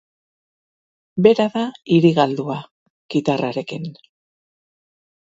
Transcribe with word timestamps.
Bera 1.27 1.45
da 1.59 1.67
hiri 1.97 2.13
galdua, 2.21 2.59
kitarrarekin. 3.17 3.89